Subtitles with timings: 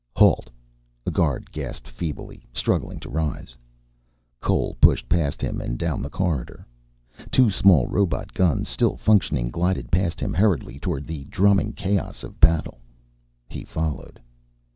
[0.15, 0.49] "Halt,"
[1.05, 3.55] a guard gasped feebly, struggling to rise.
[4.39, 6.65] Cole pushed past him and down the corridor.
[7.29, 12.39] Two small robot guns, still functioning, glided past him hurriedly toward the drumming chaos of
[12.39, 12.79] battle.
[13.47, 14.19] He followed.